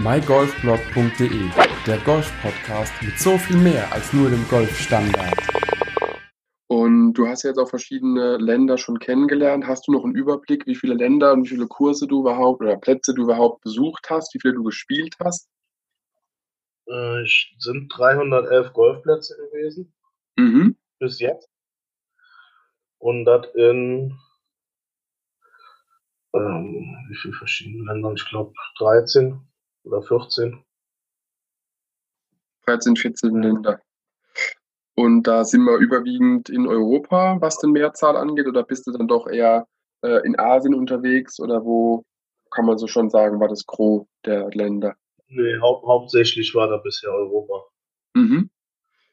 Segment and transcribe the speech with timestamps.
[0.00, 1.50] mygolfblog.de,
[1.84, 5.40] der Golf-Podcast mit so viel mehr als nur dem Golfstandard.
[6.68, 9.66] Und du hast jetzt auch verschiedene Länder schon kennengelernt.
[9.66, 12.76] Hast du noch einen Überblick, wie viele Länder und wie viele Kurse du überhaupt oder
[12.76, 15.48] Plätze du überhaupt besucht hast, wie viele du gespielt hast?
[16.86, 17.24] Äh,
[17.58, 19.92] sind 311 Golfplätze gewesen.
[20.36, 20.76] Mhm.
[21.00, 21.50] Bis jetzt.
[22.98, 24.16] Und das in
[26.34, 28.12] ähm, wie viele verschiedene Länder?
[28.12, 29.47] Ich glaube 13
[29.88, 30.62] oder 14.
[32.66, 33.80] 13, 14 Länder.
[34.94, 39.08] Und da sind wir überwiegend in Europa, was den Mehrzahl angeht, oder bist du dann
[39.08, 39.66] doch eher
[40.02, 42.04] äh, in Asien unterwegs oder wo
[42.50, 44.96] kann man so schon sagen, war das Gros der Länder?
[45.28, 47.64] Nee, hau hauptsächlich war da bisher Europa.
[48.14, 48.50] Mhm.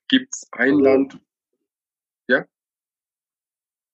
[0.07, 1.19] Gibt es ein also, Land?
[2.27, 2.45] Ja?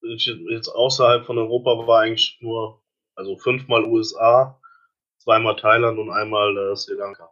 [0.02, 2.82] Jetzt außerhalb von Europa war eigentlich nur,
[3.16, 4.61] also fünfmal USA,
[5.22, 7.30] zweimal Thailand und einmal äh, Sri Lanka.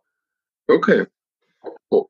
[0.68, 1.08] Okay.
[1.90, 2.08] Oh.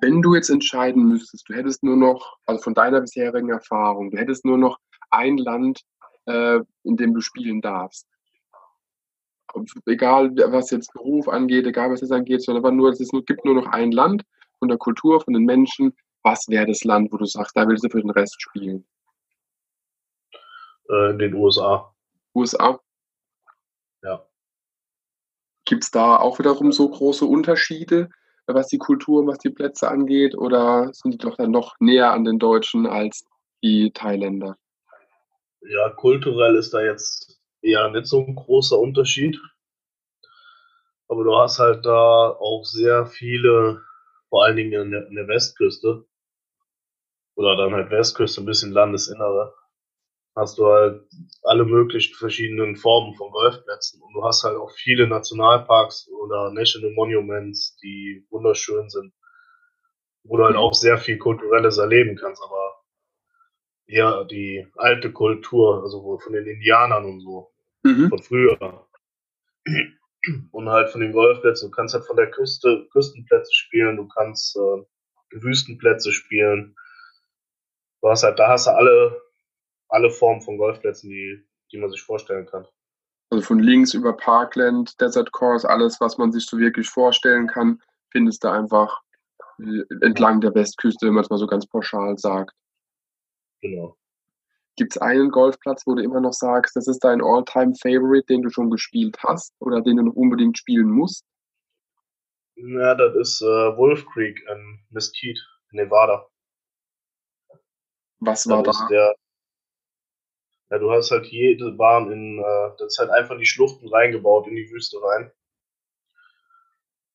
[0.00, 4.18] Wenn du jetzt entscheiden müsstest, du hättest nur noch, also von deiner bisherigen Erfahrung, du
[4.18, 4.78] hättest nur noch
[5.10, 5.82] ein Land,
[6.26, 8.06] äh, in dem du spielen darfst.
[9.86, 13.54] Egal, was jetzt Beruf angeht, egal, was es angeht, sondern aber nur, es gibt nur
[13.54, 14.22] noch ein Land
[14.58, 15.96] von der Kultur, von den Menschen.
[16.22, 18.86] Was wäre das Land, wo du sagst, da willst du für den Rest spielen?
[20.90, 21.94] Äh, in den USA.
[22.34, 22.78] USA?
[25.68, 28.08] Gibt es da auch wiederum so große Unterschiede,
[28.46, 32.24] was die Kultur, was die Plätze angeht, oder sind die doch dann noch näher an
[32.24, 33.26] den Deutschen als
[33.62, 34.56] die Thailänder?
[35.60, 39.38] Ja, kulturell ist da jetzt eher nicht so ein großer Unterschied.
[41.08, 43.82] Aber du hast halt da auch sehr viele,
[44.30, 46.06] vor allen Dingen in der Westküste,
[47.34, 49.52] oder dann halt Westküste, ein bisschen Landesinnere,
[50.34, 51.02] hast du halt
[51.42, 54.00] alle möglichen verschiedenen Formen von Golfplätzen.
[54.02, 59.12] Und du hast halt auch viele Nationalparks oder National Monuments, die wunderschön sind,
[60.24, 62.78] wo du halt auch sehr viel Kulturelles erleben kannst, aber
[63.86, 67.50] ja, die alte Kultur, also von den Indianern und so,
[67.82, 68.08] mhm.
[68.08, 68.86] von früher.
[70.52, 71.70] Und halt von den Golfplätzen.
[71.70, 74.84] Du kannst halt von der Küste Küstenplätze spielen, du kannst äh,
[75.30, 76.76] Wüstenplätze spielen.
[78.02, 79.22] Du hast halt, da hast du alle
[79.88, 82.66] alle Formen von Golfplätzen, die, die man sich vorstellen kann.
[83.30, 87.80] Also von links über Parkland, Desert Course, alles, was man sich so wirklich vorstellen kann,
[88.10, 89.02] findest du einfach
[89.58, 92.54] äh, entlang der Westküste, wenn man es mal so ganz pauschal sagt.
[93.60, 93.96] Genau.
[94.76, 98.50] Gibt es einen Golfplatz, wo du immer noch sagst, das ist dein All-Time-Favorite, den du
[98.50, 101.24] schon gespielt hast oder den du noch unbedingt spielen musst?
[102.54, 105.40] Ja, das ist äh, Wolf Creek in Mesquite,
[105.72, 106.26] Nevada.
[108.20, 109.12] Was war das da?
[110.70, 113.88] Ja, du hast halt jede Bahn in, äh, das ist halt einfach in die Schluchten
[113.88, 115.32] reingebaut, in die Wüste rein.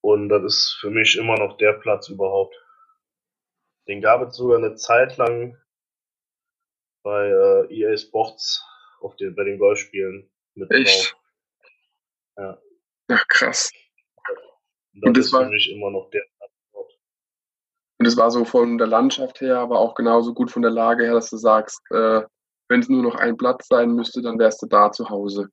[0.02, 2.56] Und das ist für mich immer noch der Platz überhaupt.
[3.88, 5.58] Den gab es sogar eine Zeit lang
[7.04, 8.66] bei äh, EA Sports
[9.02, 11.14] auf den, bei den Golfspielen mit Echt?
[11.14, 11.22] drauf.
[12.38, 12.62] Ja.
[13.10, 13.72] Ach, krass.
[14.94, 16.92] Und das, Und das ist war, für mich immer noch der Platz dort.
[18.00, 21.04] Und es war so von der Landschaft her, aber auch genauso gut von der Lage
[21.04, 22.24] her, dass du sagst, äh,
[22.74, 25.48] wenn es nur noch ein Platz sein müsste, dann wärst du da zu Hause.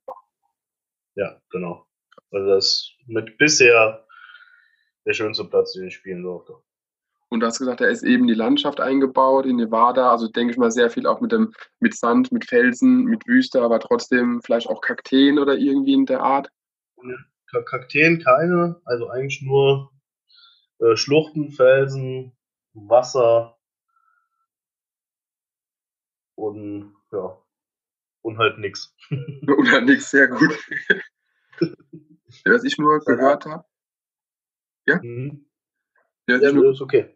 [1.13, 1.85] Ja, genau.
[2.31, 4.03] Also das ist mit bisher
[5.05, 6.55] der schönste Platz, den ich spielen durfte.
[7.29, 10.57] Und du hast gesagt, da ist eben die Landschaft eingebaut in Nevada, also denke ich
[10.57, 14.67] mal sehr viel auch mit dem mit Sand, mit Felsen, mit Wüste, aber trotzdem vielleicht
[14.67, 16.49] auch Kakteen oder irgendwie in der Art.
[17.65, 19.91] Kakteen keine, also eigentlich nur
[20.79, 22.35] äh, Schluchten, Felsen,
[22.73, 23.59] Wasser
[26.33, 27.37] und ja.
[28.21, 28.95] Und halt nix.
[29.09, 30.57] Und halt nix, sehr gut.
[32.45, 33.65] Was ich nur gehört habe.
[34.85, 34.99] Ja?
[35.01, 35.45] Mhm.
[36.27, 37.15] Ja, ja nur, ist okay.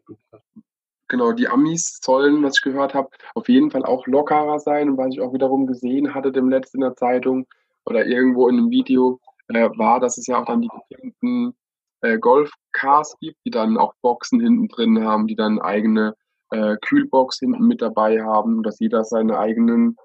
[1.07, 4.89] Genau, die Amis sollen, was ich gehört habe, auf jeden Fall auch lockerer sein.
[4.89, 7.47] Und was ich auch wiederum gesehen hatte, dem letzten in der Zeitung
[7.85, 9.19] oder irgendwo in einem Video,
[9.49, 11.55] äh, war, dass es ja auch dann die bestimmten
[12.01, 16.15] äh, Golfcars gibt, die dann auch Boxen hinten drin haben, die dann eigene
[16.51, 19.97] äh, Kühlbox hinten mit dabei haben, dass jeder seine eigenen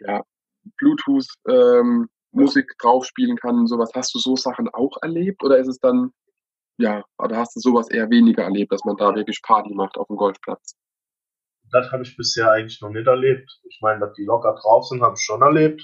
[0.00, 0.22] ja,
[0.78, 3.90] Bluetooth-Musik ähm, drauf spielen kann und sowas.
[3.94, 6.12] Hast du so Sachen auch erlebt oder ist es dann,
[6.78, 10.06] ja, oder hast du sowas eher weniger erlebt, dass man da wirklich Party macht auf
[10.08, 10.74] dem Golfplatz?
[11.70, 13.50] Das habe ich bisher eigentlich noch nicht erlebt.
[13.64, 15.82] Ich meine, dass die locker drauf sind, habe ich schon erlebt.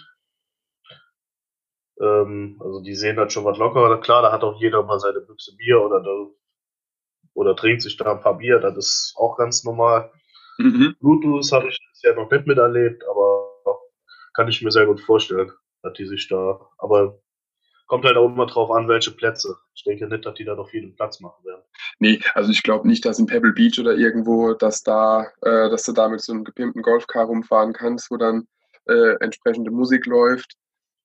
[2.00, 4.00] Ähm, also die sehen das schon was lockerer.
[4.00, 6.10] Klar, da hat auch jeder mal seine Büchse Bier oder da
[7.38, 10.10] oder trinkt sich da ein paar Bier, das ist auch ganz normal.
[10.58, 10.96] Mhm.
[10.98, 13.48] Bluetooth habe ich bisher noch nicht miterlebt, aber
[14.34, 15.52] kann ich mir sehr gut vorstellen,
[15.82, 17.20] dass die sich da, aber
[17.86, 19.56] kommt halt auch immer drauf an, welche Plätze.
[19.72, 21.62] Ich denke nicht, dass die da noch viel Platz machen werden.
[22.00, 25.84] Nee, also ich glaube nicht, dass in Pebble Beach oder irgendwo, dass da, äh, dass
[25.84, 28.48] du da mit so einem gepimpten Golfcar rumfahren kannst, wo dann
[28.86, 30.56] äh, entsprechende Musik läuft,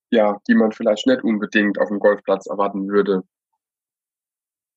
[0.10, 3.22] ja, die man vielleicht nicht unbedingt auf dem Golfplatz erwarten würde.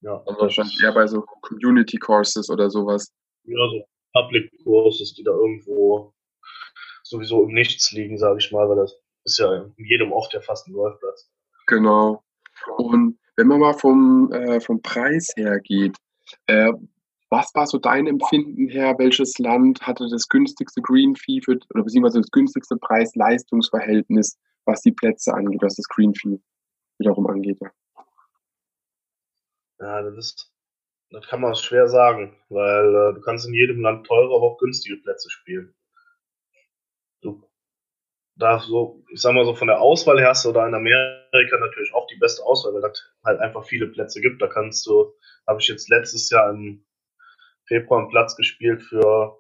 [0.01, 0.23] Ja.
[0.27, 3.13] Dann wahrscheinlich eher bei so Community Courses oder sowas.
[3.45, 6.13] Ja, so Public Courses, die da irgendwo
[7.03, 10.41] sowieso im Nichts liegen, sage ich mal, weil das ist ja in jedem Ort ja
[10.41, 11.31] fast ein Golfplatz.
[11.67, 12.23] Genau.
[12.77, 15.97] Und wenn man mal vom, äh, vom Preis her geht,
[16.47, 16.73] äh,
[17.29, 18.95] was war so dein Empfinden her?
[18.99, 24.93] Welches Land hatte das günstigste Green Fee für, oder beziehungsweise das günstigste Preis-Leistungsverhältnis, was die
[24.93, 26.41] Plätze angeht, was das Green Fee
[26.99, 27.59] wiederum angeht?
[27.61, 27.71] Ja,
[29.79, 30.53] das ist,
[31.11, 34.59] das kann man schwer sagen, weil äh, du kannst in jedem Land teure, aber auch
[34.59, 35.75] günstige Plätze spielen.
[37.21, 37.49] Du
[38.37, 41.59] da so, ich sag mal so, von der Auswahl her hast du da in Amerika
[41.59, 44.43] natürlich auch die beste Auswahl, weil es halt einfach viele Plätze gibt.
[44.43, 45.15] Da kannst du,
[45.47, 46.85] habe ich jetzt letztes Jahr im
[47.65, 49.39] Februar einen Platz gespielt für,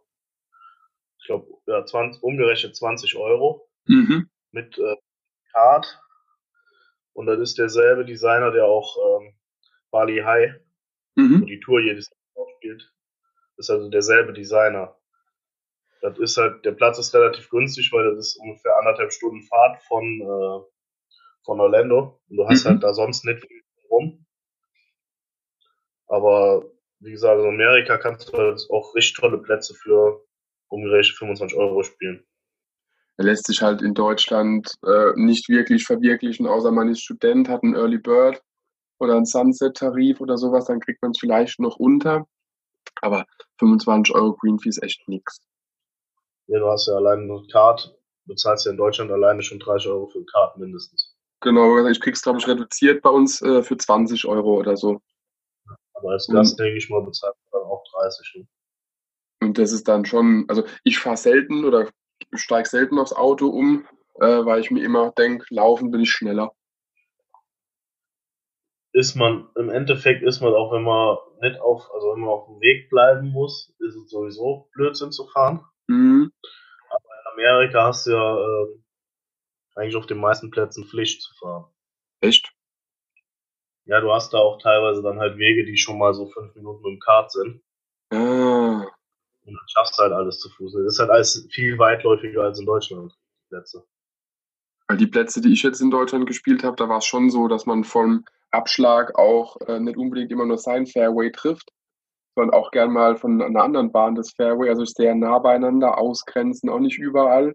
[1.21, 4.31] ich glaube, ja, 20, umgerechnet 20 Euro mhm.
[4.53, 4.97] mit äh,
[5.53, 6.01] Card.
[7.13, 9.35] Und das ist derselbe Designer, der auch ähm,
[9.91, 10.55] Bali High,
[11.15, 11.43] mhm.
[11.43, 12.93] wo die Tour jedes Jahr spielt.
[13.57, 14.97] Das ist also derselbe Designer.
[16.03, 19.83] Das ist halt, der Platz ist relativ günstig, weil das ist ungefähr anderthalb Stunden Fahrt
[19.85, 20.65] von, äh,
[21.45, 22.21] von Orlando.
[22.29, 22.71] Und du hast mhm.
[22.71, 24.27] halt da sonst nicht viel rum.
[26.09, 26.65] Aber
[27.01, 30.23] wie gesagt, in Amerika kannst du halt auch richtig tolle Plätze für
[30.69, 32.25] umgerechnet 25 Euro spielen.
[33.19, 37.63] Er lässt sich halt in Deutschland äh, nicht wirklich verwirklichen, außer man ist Student, hat
[37.63, 38.43] einen Early Bird
[38.99, 42.27] oder einen Sunset-Tarif oder sowas, dann kriegt man es vielleicht noch unter.
[43.03, 43.27] Aber
[43.59, 45.41] 25 Euro Green Fee ist echt nichts.
[46.49, 47.95] Ja, du hast ja allein eine Card,
[48.27, 51.15] du zahlst ja in Deutschland alleine schon 30 Euro für eine Card mindestens.
[51.41, 55.01] Genau, ich krieg's, glaube ich, reduziert bei uns äh, für 20 Euro oder so.
[55.95, 58.35] Aber als Gast, denke ich mal, bezahlt man dann auch 30.
[58.37, 58.47] Ne?
[59.43, 61.89] Und das ist dann schon, also ich fahre selten oder
[62.35, 63.87] steige selten aufs Auto um,
[64.21, 66.53] äh, weil ich mir immer denke, laufen bin ich schneller.
[68.97, 72.47] Ist man, im Endeffekt ist man auch, wenn man nicht auf, also wenn man auf
[72.47, 75.67] dem Weg bleiben muss, ist es sowieso Blödsinn zu fahren.
[75.87, 76.33] Mhm.
[76.89, 78.67] Aber in Amerika hast du ja äh,
[79.75, 81.67] eigentlich auf den meisten Plätzen Pflicht zu fahren.
[82.23, 82.51] Echt?
[83.85, 86.83] Ja, du hast da auch teilweise dann halt Wege, die schon mal so fünf Minuten
[86.83, 87.63] mit dem Kart sind.
[88.11, 88.87] Ah.
[89.45, 90.73] Und dann schaffst du halt alles zu Fuß.
[90.73, 93.87] Das ist halt alles viel weitläufiger als in Deutschland, die Plätze.
[94.89, 97.47] Weil die Plätze, die ich jetzt in Deutschland gespielt habe, da war es schon so,
[97.47, 101.71] dass man vom Abschlag auch äh, nicht unbedingt immer nur sein Fairway trifft,
[102.35, 106.71] sondern auch gern mal von einer anderen Bahn das Fairway, also sehr nah beieinander, ausgrenzen,
[106.71, 107.55] auch nicht überall.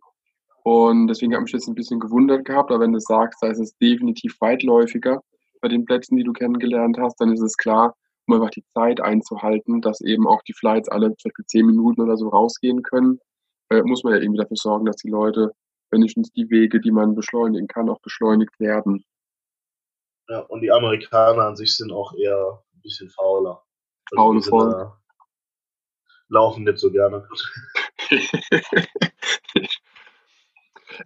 [0.63, 3.59] Und deswegen habe ich jetzt ein bisschen gewundert gehabt, aber wenn du sagst, da ist
[3.59, 5.21] es definitiv weitläufiger
[5.59, 7.95] bei den Plätzen, die du kennengelernt hast, dann ist es klar,
[8.27, 12.01] um einfach die Zeit einzuhalten, dass eben auch die Flights alle zum Beispiel zehn Minuten
[12.01, 13.19] oder so rausgehen können,
[13.69, 15.51] äh, muss man ja irgendwie dafür sorgen, dass die Leute
[15.91, 19.03] wenigstens die Wege, die man beschleunigen kann, auch beschleunigt werden.
[20.31, 23.61] Ja, und die Amerikaner an sich sind auch eher ein bisschen fauler.
[24.15, 24.89] Faule voll.
[26.29, 27.27] Laufen nicht so gerne.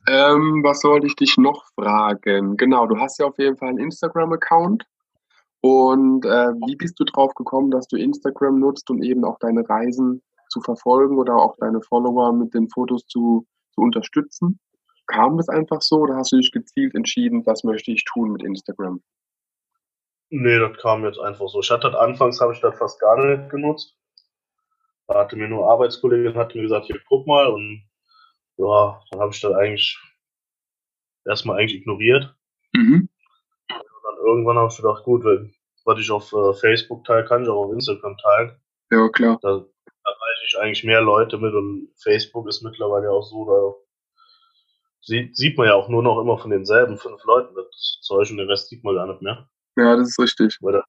[0.07, 2.55] ähm, was sollte ich dich noch fragen?
[2.55, 4.85] Genau, du hast ja auf jeden Fall einen Instagram-Account.
[5.59, 9.67] Und äh, wie bist du drauf gekommen, dass du Instagram nutzt, um eben auch deine
[9.67, 14.59] Reisen zu verfolgen oder auch deine Follower mit den Fotos zu, zu unterstützen?
[15.07, 18.43] Kam das einfach so oder hast du dich gezielt entschieden, was möchte ich tun mit
[18.43, 19.01] Instagram?
[20.29, 21.59] Nee, das kam jetzt einfach so.
[21.59, 23.95] Ich hatte das anfangs, habe ich das fast gar nicht genutzt.
[25.07, 27.87] Da hatte mir nur Arbeitskollegin, hat mir gesagt, hier guck mal und
[28.57, 29.99] ja, dann habe ich das eigentlich
[31.25, 32.35] erstmal eigentlich ignoriert.
[32.73, 33.09] Mhm.
[33.69, 37.43] Und dann irgendwann habe ich gedacht, gut, wenn, was ich auf äh, Facebook teile, kann
[37.43, 38.59] ich auch auf Instagram teilen.
[38.91, 39.37] Ja, klar.
[39.41, 43.84] Da erreiche ich eigentlich mehr Leute mit und Facebook ist mittlerweile auch so, da
[45.05, 48.37] sieht, sieht man ja auch nur noch immer von denselben fünf Leuten das Zeug und
[48.37, 49.47] den Rest sieht man gar nicht mehr.
[49.77, 50.57] Ja, das ist richtig.
[50.61, 50.83] Weil das,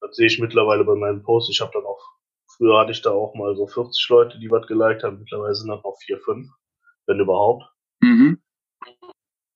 [0.00, 1.50] das sehe ich mittlerweile bei meinen Posts.
[1.50, 2.02] Ich habe dann auch,
[2.56, 5.18] früher hatte ich da auch mal so 40 Leute, die was geliked haben.
[5.18, 6.48] Mittlerweile sind das noch 4, 5,
[7.06, 7.64] wenn überhaupt.
[8.00, 8.40] Mhm.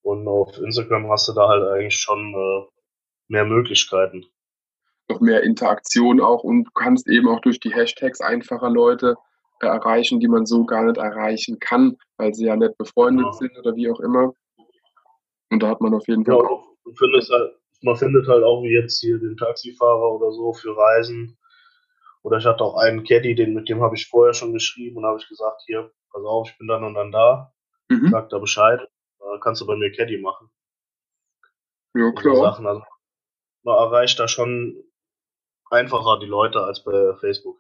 [0.03, 2.67] Und auf Instagram hast du da halt eigentlich schon äh,
[3.29, 4.25] mehr Möglichkeiten.
[5.09, 9.17] Noch mehr Interaktion auch und kannst eben auch durch die Hashtags einfacher Leute
[9.67, 13.75] erreichen, die man so gar nicht erreichen kann, weil sie ja nicht befreundet sind oder
[13.75, 14.33] wie auch immer.
[15.51, 16.37] Und da hat man auf jeden Fall.
[16.37, 20.53] Ja, du findest halt, man findet halt auch wie jetzt hier den Taxifahrer oder so
[20.53, 21.39] für Reisen.
[22.23, 25.07] Oder ich hatte auch einen Caddy, den, mit dem habe ich vorher schon geschrieben und
[25.07, 27.53] habe ich gesagt, hier, pass auf, ich bin dann und dann da.
[27.89, 28.09] Mhm.
[28.11, 28.81] Sag da Bescheid,
[29.21, 30.51] äh, kannst du bei mir Caddy machen.
[31.95, 32.37] Ja, klar.
[32.37, 32.67] Sachen.
[32.67, 32.83] Also
[33.63, 34.85] man erreicht da schon
[35.71, 37.59] einfacher die Leute als bei Facebook.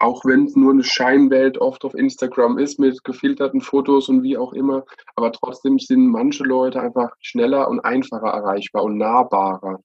[0.00, 4.38] Auch wenn es nur eine Scheinwelt oft auf Instagram ist mit gefilterten Fotos und wie
[4.38, 9.78] auch immer, aber trotzdem sind manche Leute einfach schneller und einfacher erreichbar und nahbarer.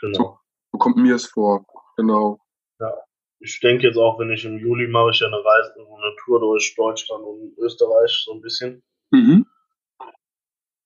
[0.00, 0.38] Genau.
[0.72, 1.66] So kommt mir es vor.
[1.98, 2.38] Genau.
[2.80, 2.90] Ja.
[3.40, 6.40] Ich denke jetzt auch, wenn ich im Juli mache ich ja eine Reise, eine Tour
[6.40, 8.82] durch Deutschland und Österreich so ein bisschen.
[9.10, 9.44] Mhm.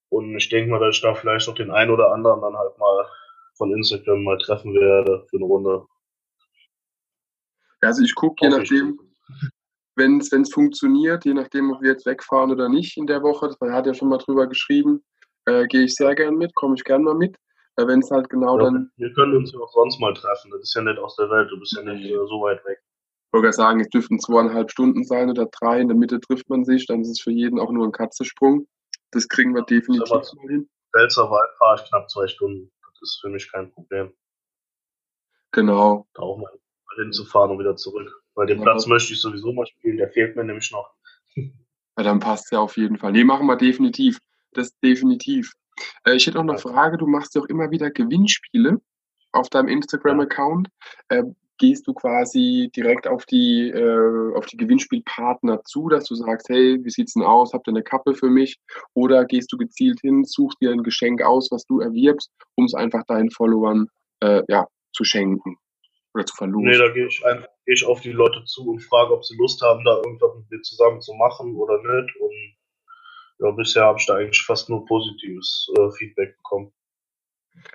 [0.09, 2.77] Und ich denke mal, dass ich da vielleicht noch den einen oder anderen dann halt
[2.77, 3.05] mal
[3.55, 5.85] von Instagram mal treffen werde für eine Runde.
[7.81, 8.99] Also ich gucke, je nachdem,
[9.95, 13.57] wenn es funktioniert, je nachdem, ob wir jetzt wegfahren oder nicht in der Woche, das
[13.71, 15.03] hat ja schon mal drüber geschrieben,
[15.45, 17.35] äh, gehe ich sehr gern mit, komme ich gern mal mit.
[17.77, 20.51] Äh, wenn es halt genau Ja, dann, wir können uns ja auch sonst mal treffen.
[20.51, 22.79] Das ist ja nicht aus der Welt, du bist ja nicht äh, so weit weg.
[23.27, 26.65] ich wollte sagen, es dürften zweieinhalb Stunden sein oder drei, in der Mitte trifft man
[26.65, 28.67] sich, dann ist es für jeden auch nur ein Katzensprung.
[29.11, 30.09] Das kriegen wir definitiv
[30.49, 30.69] hin.
[30.91, 32.71] Pfälzer Wald fahre ich knapp zwei Stunden.
[32.81, 34.11] Das ist für mich kein Problem,
[35.51, 36.07] Genau.
[36.13, 36.51] da auch mal
[36.97, 38.23] hinzufahren und wieder zurück.
[38.35, 38.63] Weil den Ja.
[38.63, 40.93] Platz möchte ich sowieso mal spielen, der fehlt mir nämlich noch.
[41.99, 43.11] Ja, dann passt ja auf jeden Fall.
[43.11, 44.19] Nee, machen wir definitiv.
[44.53, 45.53] Das definitiv.
[46.05, 46.95] Äh, ich hätte noch eine Frage.
[46.99, 48.79] Du machst ja auch immer wieder Gewinnspiele
[49.31, 50.67] auf deinem Instagram-Account.
[51.09, 51.23] Äh,
[51.57, 56.77] gehst du quasi direkt auf die, äh, auf die Gewinnspielpartner zu, dass du sagst, hey,
[56.83, 57.53] wie sieht's denn aus?
[57.53, 58.59] Habt ihr eine Kappe für mich?
[58.93, 62.75] Oder gehst du gezielt hin, suchst dir ein Geschenk aus, was du erwirbst, um es
[62.75, 63.87] einfach deinen Followern
[64.19, 65.57] äh, ja, zu schenken
[66.17, 66.67] oder zu verlosen?
[66.69, 69.35] Nee, da gehe ich einfach gehe ich auf die Leute zu und frage, ob sie
[69.37, 72.15] Lust haben, da irgendwas mit mir zusammen zu machen oder nicht.
[72.15, 72.55] Und
[73.39, 76.71] ja, bisher habe ich da eigentlich fast nur positives äh, Feedback bekommen.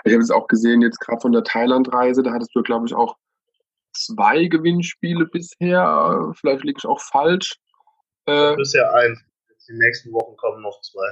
[0.05, 2.95] Ich habe es auch gesehen, jetzt gerade von der Thailand-Reise, da hattest du, glaube ich,
[2.95, 3.17] auch
[3.93, 6.33] zwei Gewinnspiele bisher.
[6.41, 7.59] Vielleicht liege ich auch falsch.
[8.25, 9.21] Äh, Bisher eins.
[9.51, 11.07] Jetzt die nächsten Wochen kommen noch zwei.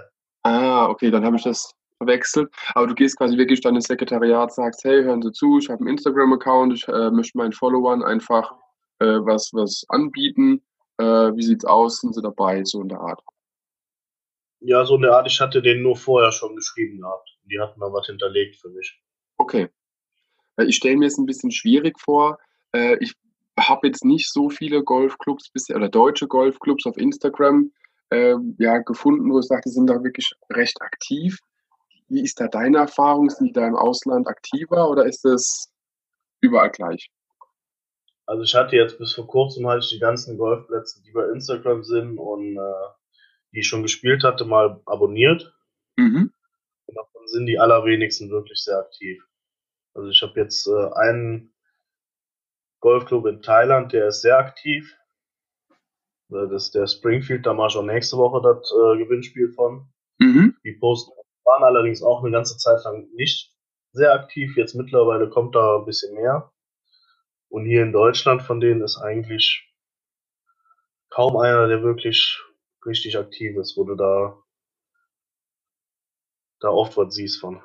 [0.44, 2.50] ah, okay, dann habe ich das verwechselt.
[2.74, 5.80] Aber du gehst quasi wirklich dann ins Sekretariat, sagst, hey, hören Sie zu, ich habe
[5.80, 8.52] einen Instagram-Account, ich äh, möchte meinen Followern einfach
[9.00, 10.62] äh, was, was anbieten.
[10.98, 12.00] Äh, wie sieht's aus?
[12.00, 12.64] Sind Sie dabei?
[12.64, 13.20] So in der Art.
[14.60, 17.28] Ja, so in der Art, ich hatte den nur vorher schon geschrieben gehabt.
[17.44, 19.00] Die hatten da was hinterlegt für mich.
[19.38, 19.68] Okay.
[20.56, 22.38] Weil Ich stelle mir es ein bisschen schwierig vor.
[22.72, 23.14] Äh, Ich
[23.58, 27.70] habe jetzt nicht so viele Golfclubs bisher oder deutsche Golfclubs auf Instagram
[28.10, 31.38] ähm, ja, gefunden, wo ich sage, die sind da wirklich recht aktiv.
[32.10, 33.30] Wie ist da deine Erfahrung?
[33.30, 35.72] Sind die da im Ausland aktiver oder ist es
[36.40, 37.08] überall gleich?
[38.26, 42.18] Also ich hatte jetzt bis vor kurzem halt die ganzen Golfplätze, die bei Instagram sind
[42.18, 42.88] und äh,
[43.52, 45.54] die ich schon gespielt hatte, mal abonniert.
[45.96, 46.32] Mhm.
[46.86, 49.24] Und davon sind die allerwenigsten wirklich sehr aktiv.
[49.94, 51.52] Also ich habe jetzt äh, einen
[52.80, 54.96] Golfclub in Thailand, der ist sehr aktiv.
[56.30, 59.88] Äh, Das ist der Springfield, da mache ich auch nächste Woche das äh, Gewinnspiel von.
[60.18, 60.56] Mhm.
[60.64, 61.12] Die Posten
[61.50, 63.52] waren allerdings auch eine ganze Zeit lang nicht
[63.92, 64.56] sehr aktiv.
[64.56, 66.52] Jetzt mittlerweile kommt da ein bisschen mehr.
[67.48, 69.68] Und hier in Deutschland von denen ist eigentlich
[71.08, 72.40] kaum einer, der wirklich
[72.86, 74.38] richtig aktiv ist, wo du da,
[76.60, 77.60] da oft was siehst von.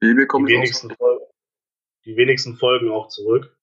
[0.00, 1.24] Nee, Die wenigsten, Folgen,
[2.04, 3.56] die wenigsten folgen auch zurück.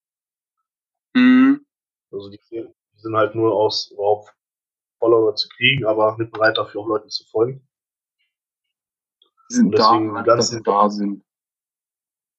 [1.14, 1.66] Mhm.
[2.12, 4.34] Also die, die sind halt nur aus überhaupt
[5.00, 7.68] Follower zu kriegen, aber nicht bereit dafür auch Leuten zu folgen.
[9.54, 11.24] Sind deswegen da, die dass ganzen- sie da sind.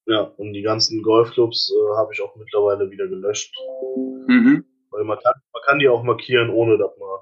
[0.07, 3.55] Ja, und die ganzen Golfclubs äh, habe ich auch mittlerweile wieder gelöscht.
[4.27, 4.65] Mhm.
[4.91, 7.21] Weil man kann, man kann die auch markieren, ohne dass man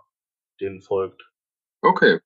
[0.60, 1.22] denen folgt.
[1.82, 2.20] Okay.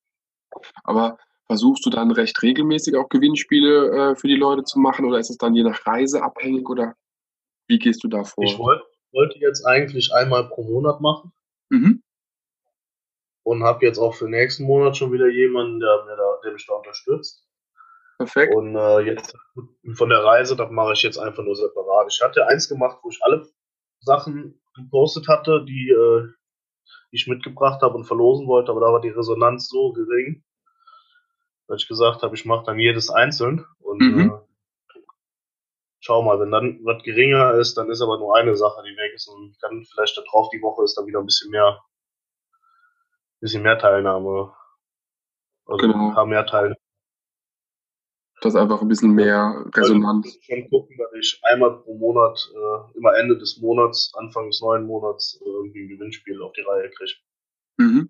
[0.84, 5.18] Aber versuchst du dann recht regelmäßig auch Gewinnspiele äh, für die Leute zu machen oder
[5.18, 6.94] ist es dann je nach Reise abhängig oder
[7.68, 8.44] wie gehst du da vor?
[8.44, 8.82] Ich wollt,
[9.12, 11.32] wollte jetzt eigentlich einmal pro Monat machen
[11.70, 12.02] Mhm.
[13.44, 16.66] und habe jetzt auch für nächsten Monat schon wieder jemanden, der, mir da, der mich
[16.66, 17.45] da unterstützt.
[18.18, 18.54] Perfekt.
[18.54, 19.36] Und äh, jetzt
[19.94, 22.06] von der Reise, das mache ich jetzt einfach nur separat.
[22.10, 23.46] Ich hatte eins gemacht, wo ich alle
[24.00, 26.28] Sachen gepostet hatte, die, äh,
[27.10, 30.44] ich mitgebracht habe und verlosen wollte, aber da war die Resonanz so gering,
[31.68, 34.30] dass ich gesagt habe, ich mache dann jedes einzeln und Mhm.
[34.32, 35.00] äh,
[36.00, 39.12] schau mal, wenn dann was geringer ist, dann ist aber nur eine Sache, die weg
[39.14, 41.82] ist und dann vielleicht da drauf die Woche ist dann wieder ein bisschen mehr,
[43.40, 44.54] bisschen mehr Teilnahme.
[45.66, 46.08] Also Genau.
[46.08, 46.76] ein paar mehr Teilnehmer.
[48.46, 50.28] Das ist einfach ein bisschen mehr Resonanz.
[50.28, 54.46] Ich muss schon gucken, dass ich einmal pro Monat, äh, immer Ende des Monats, Anfang
[54.46, 57.12] des neuen Monats, äh, irgendwie ein Gewinnspiel auf die Reihe kriege.
[57.78, 58.08] Mhm.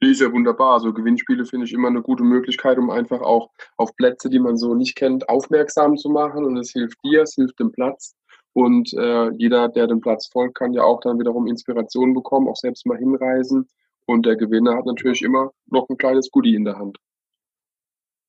[0.00, 0.72] Nee, ist ja wunderbar.
[0.72, 4.56] Also Gewinnspiele finde ich immer eine gute Möglichkeit, um einfach auch auf Plätze, die man
[4.56, 6.46] so nicht kennt, aufmerksam zu machen.
[6.46, 8.16] Und es hilft dir, es hilft dem Platz.
[8.54, 12.56] Und äh, jeder, der dem Platz folgt, kann ja auch dann wiederum Inspiration bekommen, auch
[12.56, 13.68] selbst mal hinreisen.
[14.06, 16.96] Und der Gewinner hat natürlich immer noch ein kleines Goodie in der Hand.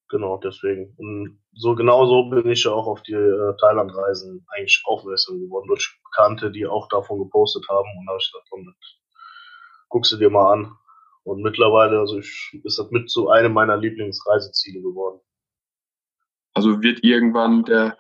[0.10, 0.94] Genau, deswegen.
[0.98, 5.68] Und so genau so bin ich ja auch auf die äh, Thailand-Reisen eigentlich aufmerksam geworden
[5.68, 7.90] durch Bekannte, die auch davon gepostet haben.
[7.98, 8.74] Und da habe ich gesagt, komm,
[9.90, 10.78] guckst du dir mal an.
[11.24, 15.20] Und mittlerweile, also ich, ist das mit zu einem meiner Lieblingsreiseziele geworden.
[16.54, 17.98] Also wird irgendwann der,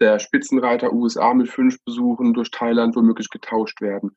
[0.00, 4.16] der Spitzenreiter USA mit fünf Besuchen durch Thailand womöglich getauscht werden?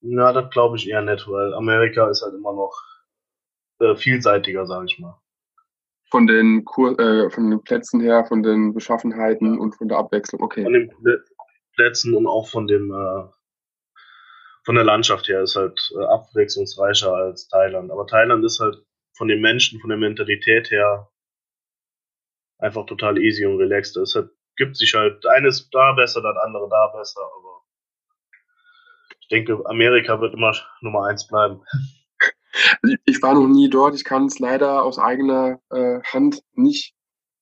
[0.00, 2.76] Na, das glaube ich eher nicht, weil Amerika ist halt immer noch
[3.78, 5.18] äh, vielseitiger, sage ich mal.
[6.14, 10.40] Von den, Kur äh, von den Plätzen her, von den Beschaffenheiten und von der Abwechslung,
[10.42, 10.62] okay.
[10.62, 10.92] Von den
[11.74, 13.24] Plätzen und auch von dem äh,
[14.64, 17.90] von der Landschaft her ist halt äh, abwechslungsreicher als Thailand.
[17.90, 18.76] Aber Thailand ist halt
[19.16, 21.10] von den Menschen, von der Mentalität her
[22.58, 23.96] einfach total easy und relaxed.
[23.96, 27.62] Es halt, gibt sich halt, eines da besser, das andere da besser, aber
[29.18, 31.60] ich denke, Amerika wird immer Nummer eins bleiben.
[33.04, 33.94] Ich war noch nie dort.
[33.94, 36.94] Ich kann es leider aus eigener äh, Hand nicht,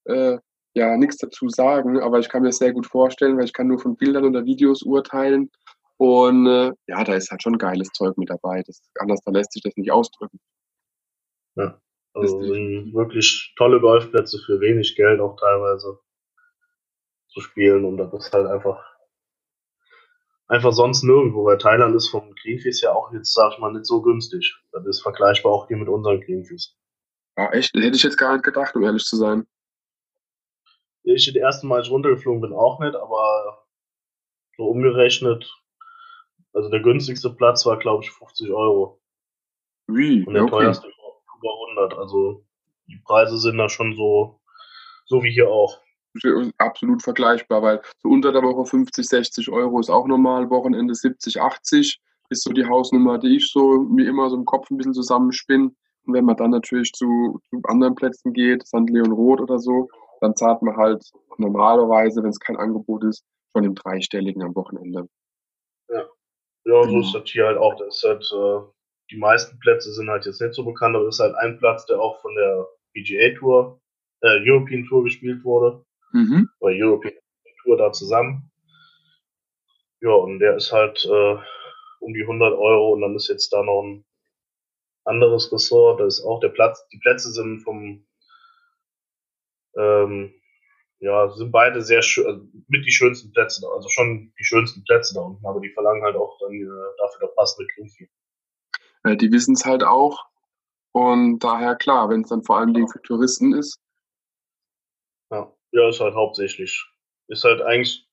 [0.04, 0.38] äh,
[0.74, 3.68] ja, nichts dazu sagen, aber ich kann mir das sehr gut vorstellen, weil ich kann
[3.68, 5.50] nur von Bildern oder Videos urteilen.
[5.98, 8.62] Und äh, ja, da ist halt schon geiles Zeug mit dabei.
[8.66, 10.40] Das, anders da lässt sich das nicht ausdrücken.
[11.56, 11.78] Ja,
[12.14, 15.98] also sind wirklich tolle Golfplätze für wenig Geld auch teilweise
[17.28, 18.91] zu spielen und das ist halt einfach
[20.48, 23.86] einfach sonst nirgendwo, weil Thailand ist vom Greenfees ja auch jetzt, sag ich mal, nicht
[23.86, 24.58] so günstig.
[24.72, 26.76] Das ist vergleichbar auch hier mit unseren Greenfees.
[27.36, 27.74] Ja, echt?
[27.74, 29.46] Hätte ich jetzt gar nicht gedacht, um ehrlich zu sein.
[31.04, 33.66] Ich das erste Mal, als ich runtergeflogen bin, auch nicht, aber
[34.56, 35.50] so umgerechnet
[36.54, 39.00] also der günstigste Platz war, glaube ich, 50 Euro.
[39.86, 40.24] Wie?
[40.24, 40.50] Und der okay.
[40.50, 41.98] teuerste über 100.
[41.98, 42.44] Also
[42.86, 44.40] die Preise sind da schon so,
[45.06, 45.80] so wie hier auch.
[46.58, 51.40] Absolut vergleichbar, weil so unter der Woche 50, 60 Euro ist auch normal, Wochenende 70,
[51.40, 54.94] 80 ist so die Hausnummer, die ich so mir immer so im Kopf ein bisschen
[54.94, 55.70] zusammenspinne.
[56.04, 58.88] Und wenn man dann natürlich zu, zu anderen Plätzen geht, St.
[58.88, 59.88] Leon Roth oder so,
[60.20, 61.04] dann zahlt man halt
[61.38, 65.08] normalerweise, wenn es kein Angebot ist, von dem Dreistelligen am Wochenende.
[65.88, 66.06] Ja.
[66.64, 67.00] Ja, so genau.
[67.00, 67.74] ist das hier halt auch.
[67.76, 68.66] Das ist halt, äh,
[69.10, 71.86] die meisten Plätze sind halt jetzt nicht so bekannt, aber das ist halt ein Platz,
[71.86, 73.80] der auch von der PGA Tour,
[74.22, 75.84] äh, European Tour gespielt wurde.
[76.12, 76.48] Mhm.
[76.60, 77.14] Oder European
[77.62, 78.50] Tour da zusammen.
[80.00, 81.36] Ja, und der ist halt äh,
[82.00, 84.04] um die 100 Euro und dann ist jetzt da noch ein
[85.04, 88.06] anderes Ressort, da ist auch der Platz, die Plätze sind vom
[89.76, 90.34] ähm,
[91.02, 94.84] ja, sind beide sehr schön, also mit die schönsten Plätze da, also schon die schönsten
[94.84, 96.66] Plätze da unten, aber die verlangen halt auch dann äh,
[96.98, 98.08] dafür der passende Greenfee.
[99.04, 100.24] Äh, die wissen es halt auch
[100.92, 103.81] und daher klar, wenn es dann vor allem für Touristen ist.
[105.72, 106.86] Ja, ist halt hauptsächlich.
[107.28, 108.06] Ist halt eigentlich,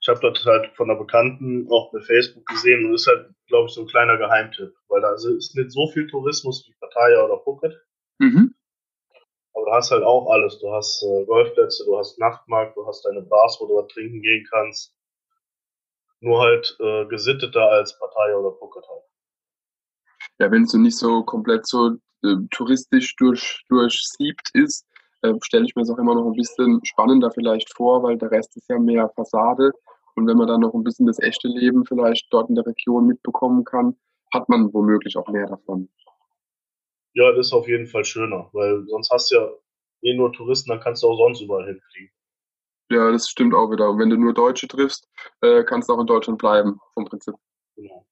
[0.00, 3.68] ich habe das halt von einer Bekannten auch bei Facebook gesehen und ist halt, glaube
[3.68, 7.40] ich, so ein kleiner Geheimtipp, weil da ist nicht so viel Tourismus wie Pattaya oder
[7.40, 7.80] Phuket.
[8.18, 8.54] Mhm.
[9.54, 10.58] Aber du hast halt auch alles.
[10.58, 14.20] Du hast äh, Golfplätze, du hast Nachtmarkt, du hast deine Bars, wo du was trinken
[14.22, 14.94] gehen kannst.
[16.20, 19.02] Nur halt äh, gesitteter als Partei oder Phuket halt.
[20.38, 24.86] Ja, wenn es so nicht so komplett so äh, touristisch durch, durchsiebt ist,
[25.22, 28.30] äh, stelle ich mir es auch immer noch ein bisschen spannender vielleicht vor, weil der
[28.30, 29.72] Rest ist ja mehr Fassade.
[30.14, 33.06] Und wenn man dann noch ein bisschen das echte Leben vielleicht dort in der Region
[33.06, 33.96] mitbekommen kann,
[34.32, 35.88] hat man womöglich auch mehr davon.
[37.14, 39.48] Ja, das ist auf jeden Fall schöner, weil sonst hast du ja
[40.02, 42.12] eh nur Touristen, dann kannst du auch sonst überall hinfliegen.
[42.90, 43.88] Ja, das stimmt auch wieder.
[43.90, 45.08] Und wenn du nur Deutsche triffst,
[45.40, 47.34] äh, kannst du auch in Deutschland bleiben, vom Prinzip.
[47.76, 48.06] Genau.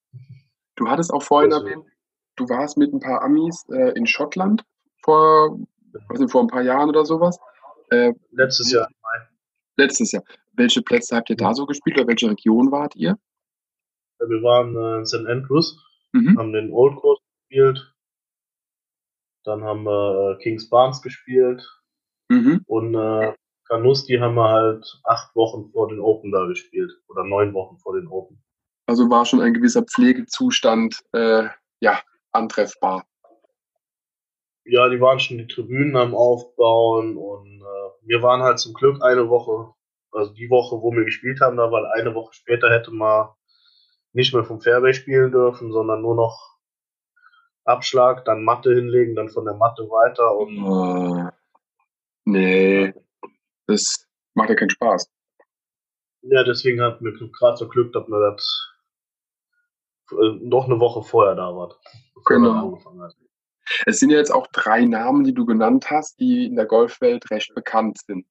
[0.77, 1.85] Du hattest auch vorhin also, erwähnt,
[2.37, 4.65] du warst mit ein paar Amis äh, in Schottland
[5.03, 5.59] vor,
[5.93, 7.39] nicht, vor ein paar Jahren oder sowas.
[7.91, 8.89] Äh, letztes Jahr.
[9.77, 10.23] Letztes Jahr.
[10.53, 13.17] Welche Plätze habt ihr da so gespielt oder welche Region wart ihr?
[14.19, 15.27] Wir waren äh, in St.
[15.27, 16.39] Andrews, mhm.
[16.39, 17.95] haben den Old Course gespielt,
[19.45, 21.67] dann haben wir äh, Kings Barnes gespielt.
[22.29, 22.63] Mhm.
[22.67, 23.35] Und äh,
[23.69, 26.93] Canusti haben wir halt acht Wochen vor den Open da gespielt.
[27.09, 28.43] Oder neun Wochen vor den Open.
[28.87, 31.49] Also war schon ein gewisser Pflegezustand äh,
[31.81, 32.01] ja,
[32.33, 33.05] antreffbar.
[34.71, 39.03] Ja, die waren schon die Tribünen am Aufbauen und äh, wir waren halt zum Glück
[39.03, 39.75] eine Woche,
[40.13, 43.31] also die Woche, wo wir gespielt haben, da, weil eine Woche später hätte man
[44.13, 46.57] nicht mehr vom Fairway spielen dürfen, sondern nur noch
[47.65, 50.63] Abschlag, dann Matte hinlegen, dann von der Matte weiter und.
[50.63, 51.29] Oh,
[52.25, 52.95] nee,
[53.67, 55.11] das macht ja keinen Spaß.
[56.23, 58.73] Ja, deswegen hat mir gerade so Glück, dass man das
[60.13, 61.75] äh, noch eine Woche vorher da war.
[62.27, 62.79] Genau.
[63.87, 67.31] Es sind ja jetzt auch drei Namen, die du genannt hast, die in der Golfwelt
[67.31, 68.27] recht bekannt sind.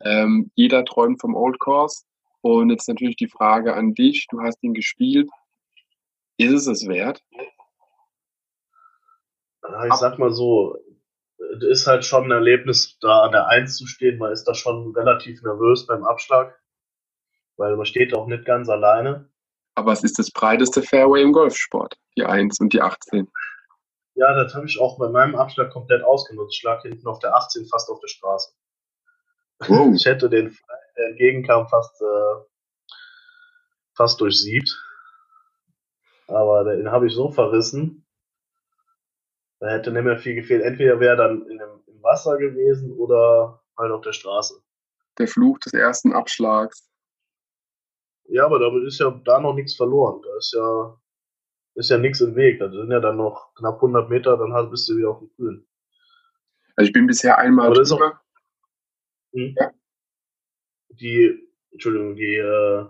[0.00, 2.04] Ähm, jeder träumt vom Old Course.
[2.40, 4.26] Und jetzt natürlich die Frage an dich.
[4.30, 5.30] Du hast ihn gespielt.
[6.36, 7.22] Ist es es wert?
[9.88, 10.76] ich sag mal so,
[11.60, 14.18] ist halt schon ein Erlebnis, da an der Eins zu stehen.
[14.18, 16.58] Man ist da schon relativ nervös beim Abschlag,
[17.56, 19.28] weil man steht auch nicht ganz alleine.
[19.74, 23.28] Aber es ist das breiteste Fairway im Golfsport, die 1 und die 18.
[24.14, 26.54] Ja, das habe ich auch bei meinem Abschlag komplett ausgenutzt.
[26.54, 28.52] Ich schlag hinten auf der 18 fast auf der Straße.
[29.66, 29.94] Wow.
[29.94, 30.56] Ich hätte den,
[30.96, 32.44] der entgegenkam, fast, äh,
[33.94, 34.70] fast durchsiebt.
[36.26, 38.04] Aber den habe ich so verrissen,
[39.60, 40.62] da hätte nicht mehr viel gefehlt.
[40.62, 44.62] Entweder wäre er dann in dem, im Wasser gewesen oder halt auf der Straße.
[45.18, 46.90] Der Fluch des ersten Abschlags.
[48.26, 50.22] Ja, aber damit ist ja da noch nichts verloren.
[50.22, 50.98] Da ist ja,
[51.74, 52.60] ist ja nichts im Weg.
[52.60, 55.66] Da sind ja dann noch knapp 100 Meter, dann bist du wieder auf dem Grün.
[56.76, 58.20] Also ich bin bisher einmal aber drüber.
[58.20, 59.54] Auch, hm?
[59.58, 59.72] ja.
[60.90, 62.86] Die, Entschuldigung, die äh,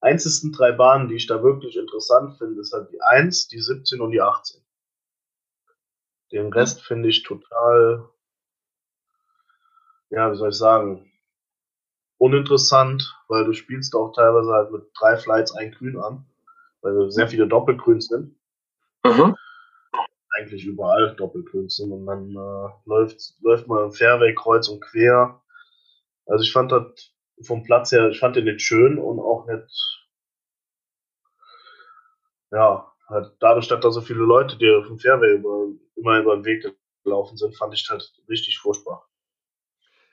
[0.00, 4.00] einzigsten drei Bahnen, die ich da wirklich interessant finde, ist halt die 1, die 17
[4.00, 4.60] und die 18.
[6.32, 8.08] Den Rest finde ich total,
[10.10, 11.10] ja, wie soll ich sagen,
[12.18, 16.27] uninteressant, weil du spielst auch teilweise halt mit drei Flights ein Grün an,
[16.82, 18.36] weil sehr viele Doppelgrüns sind.
[19.04, 19.34] Mhm.
[20.30, 25.42] Eigentlich überall Doppelgrüns sind und dann äh, läuft, läuft man im Fairway kreuz und quer.
[26.26, 27.12] Also ich fand das
[27.42, 30.06] vom Platz her, ich fand den nicht schön und auch nicht,
[32.50, 36.36] ja, halt dadurch, dass da so viele Leute, die auf dem Fairway über, immer über
[36.36, 36.64] den Weg
[37.04, 39.08] gelaufen sind, fand ich halt richtig furchtbar.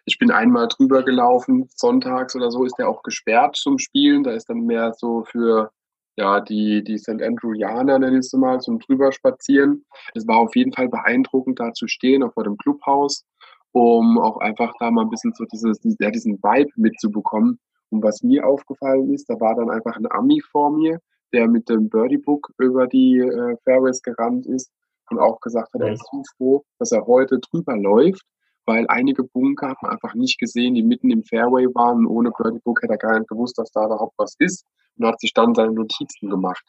[0.06, 4.24] Ich bin einmal drüber gelaufen, sonntags oder so ist der auch gesperrt zum Spielen.
[4.24, 5.72] Da ist dann mehr so für
[6.18, 7.22] ja, die, die St.
[7.22, 9.86] Andrewianer, nenne ich es mal, zum drüber spazieren.
[10.14, 13.26] Es war auf jeden Fall beeindruckend, da zu stehen, auch vor dem Clubhaus,
[13.72, 17.60] um auch einfach da mal ein bisschen so dieses, ja, diesen Vibe mitzubekommen.
[17.90, 21.00] Und was mir aufgefallen ist, da war dann einfach ein Ami vor mir,
[21.34, 24.72] der mit dem Birdie Book über die äh, Fairways gerannt ist
[25.10, 28.24] und auch gesagt hat, er ist so froh, dass er heute drüber läuft,
[28.66, 32.08] weil einige Bunker hat man einfach nicht gesehen, die mitten im Fairway waren.
[32.08, 34.66] Ohne Birdie Book hätte er gar nicht gewusst, dass da überhaupt was ist
[34.98, 36.64] und hat sich dann seine Notizen gemacht.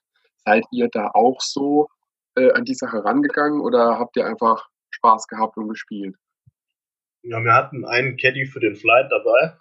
[0.45, 1.89] Seid ihr da auch so
[2.37, 6.17] äh, an die Sache rangegangen oder habt ihr einfach Spaß gehabt und gespielt?
[7.23, 9.57] Ja, wir hatten einen Caddy für den Flight dabei.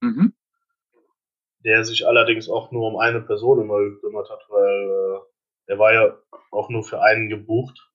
[0.00, 0.34] Mhm.
[1.64, 5.92] Der sich allerdings auch nur um eine Person immer gekümmert hat, weil äh, er war
[5.92, 6.16] ja
[6.50, 7.90] auch nur für einen gebucht.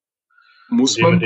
[0.69, 1.19] Muss man?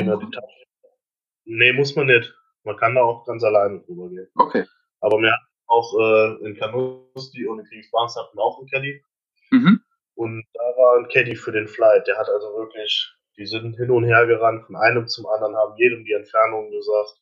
[1.45, 2.34] Nee, muss man nicht.
[2.63, 4.28] Man kann da auch ganz alleine drüber gehen.
[4.36, 4.65] Okay.
[5.00, 9.04] Aber wir hatten auch äh, in Canusti und in Kriegsbahns hatten auch einen Caddy.
[9.52, 9.82] Mhm.
[10.16, 12.08] Und da war ein Caddy für den Flight.
[12.08, 15.78] Der hat also wirklich, die sind hin und her gerannt, von einem zum anderen, haben
[15.78, 17.22] jedem die Entfernung gesagt.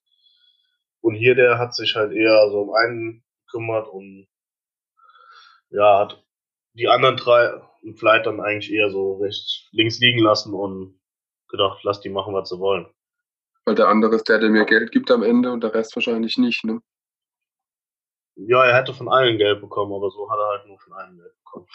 [1.01, 4.27] Und hier, der hat sich halt eher so um einen gekümmert und
[5.69, 6.23] ja, hat
[6.73, 10.99] die anderen drei im Flight dann eigentlich eher so rechts links liegen lassen und
[11.49, 12.87] gedacht, lass die machen, was sie wollen.
[13.65, 16.37] Weil der andere ist der, der mir Geld gibt am Ende und der Rest wahrscheinlich
[16.37, 16.81] nicht, ne?
[18.35, 21.17] Ja, er hätte von allen Geld bekommen, aber so hat er halt nur von einem
[21.17, 21.67] Geld bekommen.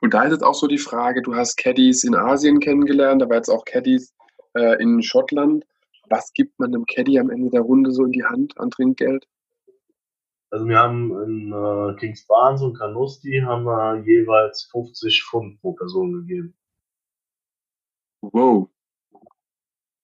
[0.00, 3.36] Und da ist jetzt auch so die Frage, du hast Caddies in Asien kennengelernt, aber
[3.36, 4.14] jetzt auch Caddies
[4.54, 5.64] äh, in Schottland.
[6.10, 9.28] Was gibt man einem Caddy am Ende der Runde so in die Hand an Trinkgeld?
[10.50, 15.74] Also wir haben in äh, Kings Barnes und Canusti haben wir jeweils 50 Pfund pro
[15.74, 16.54] Person gegeben.
[18.20, 18.68] Wow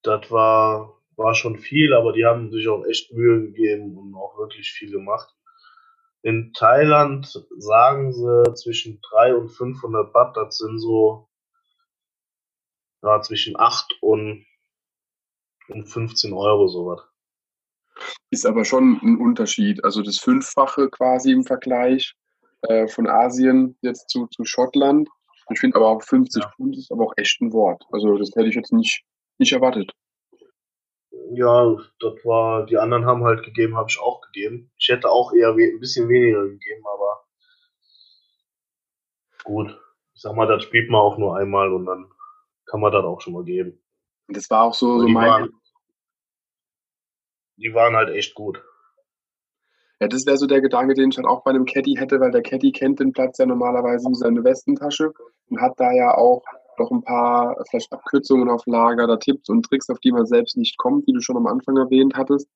[0.04, 4.38] das war, war schon viel, aber die haben sich auch echt Mühe gegeben und auch
[4.38, 5.34] wirklich viel gemacht.
[6.24, 7.26] In Thailand
[7.58, 11.28] sagen sie zwischen 3 und 500 Baht, das sind so
[13.02, 14.46] ja, zwischen 8 und,
[15.68, 17.02] und 15 Euro sowas.
[18.30, 19.84] Ist aber schon ein Unterschied.
[19.84, 22.14] Also das Fünffache quasi im Vergleich
[22.62, 25.08] äh, von Asien jetzt zu, zu Schottland.
[25.52, 26.50] Ich finde aber auch 50 ja.
[26.56, 27.84] Pfund ist aber auch echt ein Wort.
[27.92, 29.04] Also das hätte ich jetzt nicht
[29.38, 29.92] nicht erwartet.
[31.32, 34.70] Ja, das war, die anderen haben halt gegeben, habe ich auch gegeben.
[34.76, 37.24] Ich hätte auch eher ein bisschen weniger gegeben, aber
[39.44, 39.80] gut.
[40.14, 42.10] Ich sag mal, das spielt man auch nur einmal und dann
[42.66, 43.82] kann man das auch schon mal geben.
[44.28, 45.28] Und das war auch so, so die mein.
[45.28, 45.60] Waren,
[47.56, 48.62] die waren halt echt gut.
[50.00, 52.30] Ja, das wäre so der Gedanke, den ich dann auch bei einem Caddy hätte, weil
[52.30, 55.12] der Caddy kennt den Platz ja normalerweise wie seine Westentasche
[55.48, 56.42] und hat da ja auch
[56.78, 60.56] noch ein paar vielleicht Abkürzungen auf Lager oder Tipps und Tricks, auf die man selbst
[60.56, 62.48] nicht kommt, wie du schon am Anfang erwähnt hattest.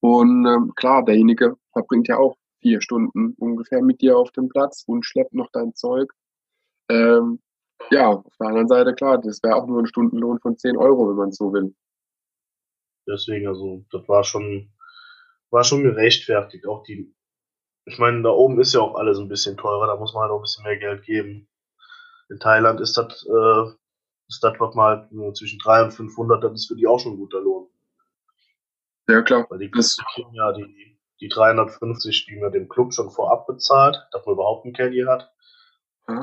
[0.00, 4.84] Und ähm, klar, derjenige verbringt ja auch vier Stunden ungefähr mit dir auf dem Platz
[4.86, 6.12] und schleppt noch dein Zeug.
[6.88, 7.40] Ähm,
[7.90, 11.08] ja, auf der anderen Seite, klar, das wäre auch nur ein Stundenlohn von 10 Euro,
[11.08, 11.74] wenn man es so will.
[13.08, 14.72] Deswegen, also, das war schon,
[15.50, 16.66] war schon gerechtfertigt.
[16.66, 17.12] Auch die,
[17.84, 20.32] ich meine, da oben ist ja auch alles ein bisschen teurer, da muss man halt
[20.32, 21.48] auch ein bisschen mehr Geld geben.
[22.32, 23.74] In Thailand ist das, äh,
[24.26, 27.18] ist das was mal zwischen 300 und 500, das ist für die auch schon ein
[27.18, 27.68] guter Lohn.
[29.06, 29.46] Ja, klar.
[29.50, 34.24] Weil die kriegen ja die, die 350, die man dem Club schon vorab bezahlt, dass
[34.24, 35.30] man überhaupt einen Caddy hat,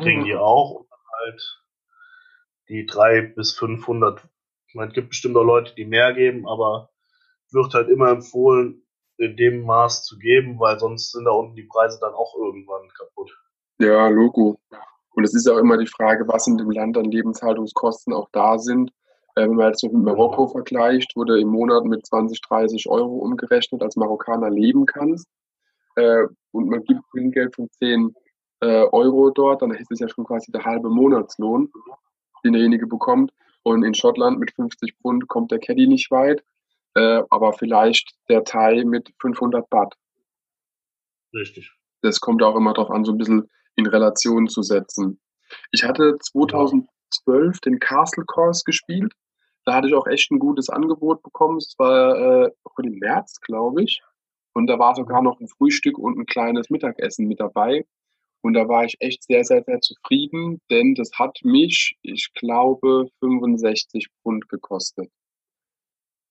[0.02, 0.72] kriegen die ah, auch.
[0.72, 1.64] Und dann halt
[2.70, 4.28] die 300 bis 500.
[4.68, 6.90] Ich meine, es gibt bestimmt auch Leute, die mehr geben, aber
[7.52, 8.82] wird halt immer empfohlen,
[9.18, 12.88] in dem Maß zu geben, weil sonst sind da unten die Preise dann auch irgendwann
[12.98, 13.32] kaputt.
[13.80, 14.60] ja, Logo.
[15.20, 18.58] Und es ist auch immer die Frage, was in dem Land an Lebenshaltungskosten auch da
[18.58, 18.94] sind.
[19.36, 23.18] Äh, wenn man jetzt mit Marokko vergleicht, wo du im Monat mit 20, 30 Euro
[23.18, 25.28] umgerechnet als Marokkaner leben kannst,
[25.98, 28.16] äh, und man gibt Trinkgeld von 10
[28.62, 31.70] äh, Euro dort, dann ist es ja schon quasi der halbe Monatslohn,
[32.46, 33.34] den derjenige bekommt.
[33.64, 36.46] Und in Schottland mit 50 Pfund kommt der Caddy nicht weit,
[36.96, 39.96] äh, aber vielleicht der Thai mit 500 Baht.
[41.34, 41.74] Richtig.
[42.02, 45.20] Das kommt auch immer darauf an, so ein bisschen in Relation zu setzen.
[45.72, 46.18] Ich hatte Ja.
[46.20, 49.14] 2012 den Castle Course gespielt.
[49.66, 51.58] Da hatte ich auch echt ein gutes Angebot bekommen.
[51.58, 52.52] Es war äh,
[52.84, 54.02] den März, glaube ich.
[54.54, 57.86] Und da war sogar noch ein Frühstück und ein kleines Mittagessen mit dabei.
[58.42, 63.10] Und da war ich echt sehr, sehr, sehr zufrieden, denn das hat mich, ich glaube,
[63.20, 65.12] 65 Pfund gekostet.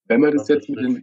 [0.06, 1.02] Wenn man das Das jetzt mit den,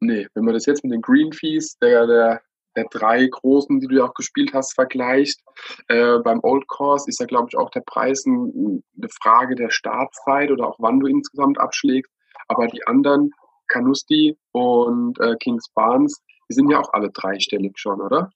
[0.00, 2.40] nee, wenn man das jetzt mit den Green Fees der, der,
[2.78, 5.40] der drei großen, die du ja auch gespielt hast, vergleicht,
[5.88, 9.70] äh, beim Old Course ist ja, glaube ich, auch der Preis ein, eine Frage der
[9.70, 12.12] Startzeit oder auch wann du insgesamt abschlägst.
[12.46, 13.30] Aber die anderen,
[13.66, 18.30] Canusti und äh, Kings Barnes, die sind ja auch alle dreistellig schon, oder?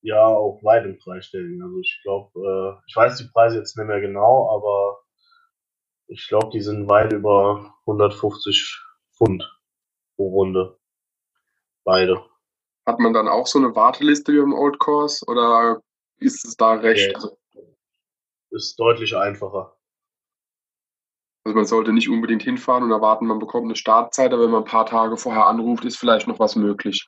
[0.00, 1.62] Ja, auch weit im dreistelligen.
[1.62, 5.00] Also ich glaube, äh, ich weiß die Preise jetzt nicht mehr genau, aber
[6.06, 8.80] ich glaube, die sind weit über 150
[9.16, 9.44] Pfund
[10.16, 10.78] pro Runde.
[11.84, 12.24] Beide.
[12.88, 15.82] Hat man dann auch so eine Warteliste wie im Old Course oder
[16.20, 17.08] ist es da recht?
[17.08, 17.38] Nee, Also,
[18.48, 19.76] ist deutlich einfacher.
[21.44, 24.62] also man sollte nicht unbedingt hinfahren und erwarten, man bekommt eine Startzeit, aber wenn man
[24.62, 27.06] ein paar Tage vorher anruft, ist vielleicht noch was möglich.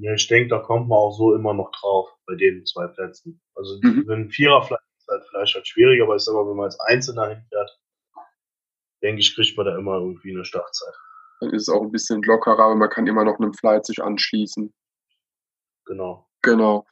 [0.00, 3.40] Ja, ich denke, da kommt man auch so immer noch drauf bei den zwei Plätzen.
[3.54, 4.06] Also Mhm.
[4.06, 6.66] wenn ein Vierer vielleicht ist halt vielleicht halt schwieriger, aber ich sag mal, wenn man
[6.66, 7.80] als Einzelner hinfährt,
[9.02, 10.92] denke ich, kriegt man da immer irgendwie eine Startzeit.
[11.40, 14.02] Dann ist es auch ein bisschen lockerer, aber man kann immer noch einem Flight sich
[14.02, 14.72] anschließen.
[15.86, 16.26] Genau.
[16.42, 16.86] Genau.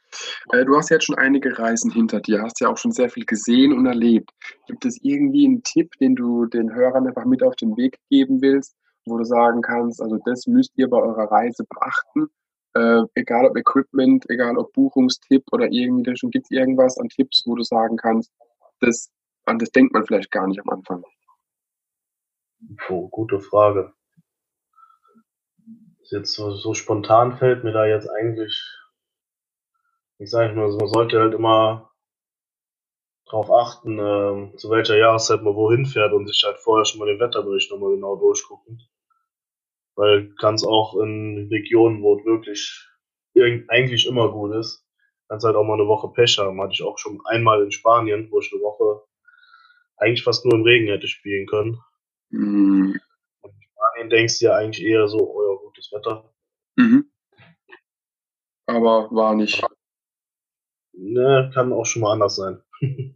[0.51, 3.25] Äh, du hast jetzt schon einige Reisen hinter dir, hast ja auch schon sehr viel
[3.25, 4.31] gesehen und erlebt.
[4.67, 8.41] Gibt es irgendwie einen Tipp, den du den Hörern einfach mit auf den Weg geben
[8.41, 12.27] willst, wo du sagen kannst, also das müsst ihr bei eurer Reise beachten,
[12.73, 17.43] äh, egal ob Equipment, egal ob Buchungstipp oder irgendwie, schon gibt es irgendwas an Tipps,
[17.45, 18.31] wo du sagen kannst,
[18.81, 19.09] das,
[19.45, 21.03] an das denkt man vielleicht gar nicht am Anfang.
[22.89, 23.93] Oh, gute Frage.
[26.11, 28.61] Jetzt so, so spontan fällt mir da jetzt eigentlich,
[30.19, 31.91] ich sage mal, man sollte halt immer
[33.25, 37.07] darauf achten, ähm, zu welcher Jahreszeit man wohin fährt und sich halt vorher schon mal
[37.07, 38.81] den Wetterbericht nochmal genau durchgucken.
[39.95, 42.87] Weil kann es auch in Regionen, wo es wirklich
[43.69, 44.85] eigentlich immer gut ist,
[45.29, 46.61] kannst halt auch mal eine Woche Pech haben.
[46.61, 49.03] Hatte ich auch schon einmal in Spanien, wo ich eine Woche
[49.97, 51.79] eigentlich fast nur im Regen hätte spielen können.
[52.31, 52.93] Mm,
[53.41, 55.43] Und in Spanien denkst du ja eigentlich eher so, oh
[55.77, 56.33] gutes Wetter.
[56.75, 57.11] Mhm.
[58.65, 59.63] Aber war nicht.
[60.93, 62.61] Ne, kann auch schon mal anders sein.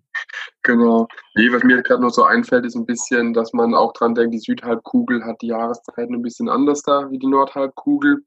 [0.63, 1.08] Genau.
[1.36, 4.36] Nee, was mir gerade noch so einfällt, ist ein bisschen, dass man auch dran denkt,
[4.36, 8.24] die Südhalbkugel hat die Jahreszeiten ein bisschen anders da wie die Nordhalbkugel.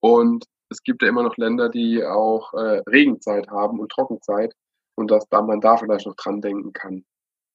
[0.00, 4.54] Und es gibt ja immer noch Länder, die auch äh, Regenzeit haben und Trockenzeit.
[4.94, 7.04] Und dass da man da vielleicht noch dran denken kann.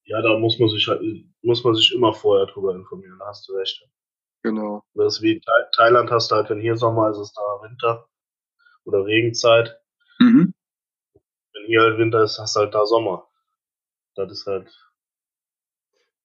[0.05, 1.01] Ja, da muss man sich halt,
[1.41, 3.89] muss man sich immer vorher drüber informieren, da hast du recht.
[4.43, 4.83] Genau.
[4.95, 8.07] Das ist wie Thai Thailand hast du halt, wenn hier Sommer ist, ist da Winter
[8.85, 9.79] oder Regenzeit.
[10.19, 10.53] Mhm.
[11.53, 13.27] Wenn hier halt Winter ist, hast du halt da Sommer.
[14.15, 14.69] Das ist halt,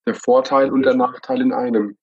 [0.07, 1.99] Der Vorteil und der Nachteil in einem.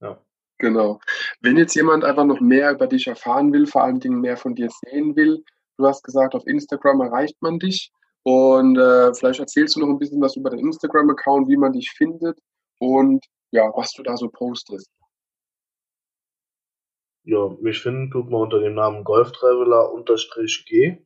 [0.00, 0.20] ja.
[0.58, 1.00] Genau.
[1.40, 4.54] Wenn jetzt jemand einfach noch mehr über dich erfahren will, vor allen Dingen mehr von
[4.54, 5.44] dir sehen will,
[5.78, 7.92] du hast gesagt, auf Instagram erreicht man dich.
[8.24, 11.90] Und äh, vielleicht erzählst du noch ein bisschen was über den Instagram-Account, wie man dich
[11.90, 12.38] findet
[12.78, 14.90] und ja, was du da so postest.
[17.24, 20.98] Ja, mich finden tut man unter dem Namen Golftraveler-G.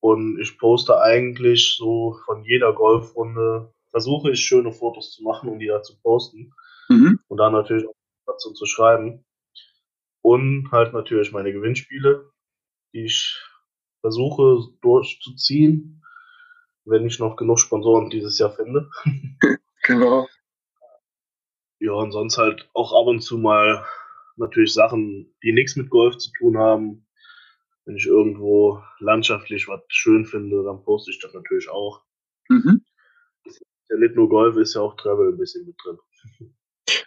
[0.00, 5.58] Und ich poste eigentlich so von jeder Golfrunde, versuche ich schöne Fotos zu machen und
[5.58, 6.52] die da zu posten.
[6.88, 7.18] Mhm.
[7.26, 7.94] Und dann natürlich auch
[8.26, 9.24] dazu zu schreiben.
[10.20, 12.30] Und halt natürlich meine Gewinnspiele,
[12.92, 13.40] die ich
[14.00, 16.04] versuche durchzuziehen,
[16.84, 18.90] wenn ich noch genug Sponsoren dieses Jahr finde.
[19.84, 20.28] Genau.
[21.84, 23.84] Ja, und sonst halt auch ab und zu mal
[24.36, 27.08] natürlich Sachen, die nichts mit Golf zu tun haben.
[27.84, 32.04] Wenn ich irgendwo landschaftlich was schön finde, dann poste ich das natürlich auch.
[32.48, 32.84] Mhm.
[33.44, 35.98] Ja, nicht nur Golf, ist ja auch Travel ein bisschen mit drin.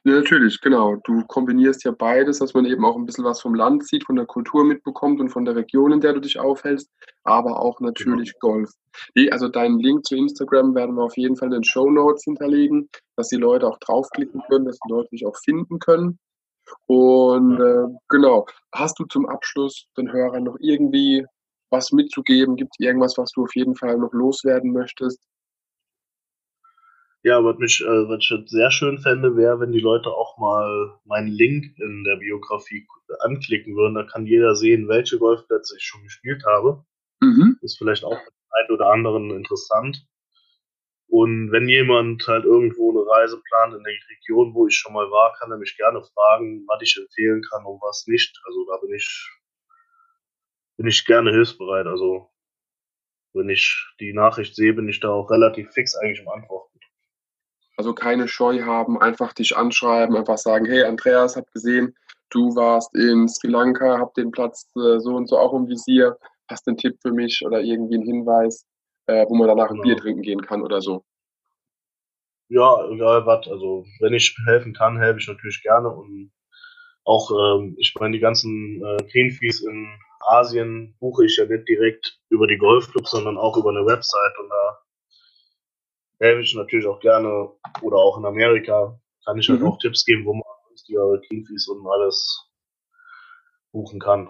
[0.03, 0.95] Ja, natürlich, genau.
[1.03, 4.15] Du kombinierst ja beides, dass man eben auch ein bisschen was vom Land sieht, von
[4.15, 6.89] der Kultur mitbekommt und von der Region, in der du dich aufhältst,
[7.23, 7.89] aber auch Genau.
[7.89, 8.69] natürlich Golf.
[9.15, 12.23] Ne, also deinen Link zu Instagram werden wir auf jeden Fall in den Show Notes
[12.23, 16.19] hinterlegen, dass die Leute auch draufklicken können, dass die Leute dich auch finden können.
[16.87, 18.45] Und, äh, genau.
[18.73, 21.25] Hast du zum Abschluss den Hörern noch irgendwie
[21.71, 22.55] was mitzugeben?
[22.55, 25.19] Gibt's irgendwas, was du auf jeden Fall noch loswerden möchtest?
[27.27, 30.93] Ja, was mich, äh was ich sehr schön fände, wäre, wenn die Leute auch mal
[31.05, 32.85] meinen Link in der Biografie
[33.21, 33.95] anklicken würden.
[33.95, 36.85] Da kann jeder sehen, welche Golfplätze ich schon gespielt habe.
[37.21, 37.57] Mhm.
[37.63, 40.05] Ist vielleicht auch für den einen oder anderen interessant.
[41.09, 45.09] Und wenn jemand halt irgendwo 'ne Reise plant in der Region, wo ich schon mal
[45.11, 48.39] war, kann er mich gerne fragen, was ich empfehlen kann und was nicht.
[48.47, 49.29] Also, da bin ich
[50.79, 51.87] bin ich gerne hilfsbereit.
[51.87, 52.29] Also,
[53.33, 56.74] wenn ich die Nachricht sehe, bin ich da auch relativ fix eigentlich im Antworten.
[57.79, 61.93] Also, keine Scheu haben, einfach dich anschreiben, einfach sagen: „Hey Andreas, habe gesehen,
[62.29, 66.17] du warst in Sri Lanka, habe den Platz, äh, so und so auch im Visier.
[66.47, 68.65] Hast du 'n Tipp für mich oder irgendwie 'n Hinweis,
[69.07, 70.03] äh, wo man danach 'n Bier Genau.
[70.03, 71.03] trinken gehen kann?“ oder so?
[72.51, 73.47] Ja, egal was.
[73.47, 76.31] Also, wenn ich helfen kann, helfe ich natürlich gerne und
[77.05, 79.87] auch, ähm ich meine, die ganzen, äh, Greenfees in
[80.29, 84.49] Asien buche ich ja nicht direkt über die Golfclubs, sondern auch über 'ne Website und
[84.49, 84.79] da
[86.19, 87.49] helfe ich natürlich auch gerne
[87.81, 89.67] oder auch in Amerika kann ich halt Mhm.
[89.67, 92.47] auch Tipps geben, wo man günstigere Greenfees und alles
[93.73, 94.29] buchen kann.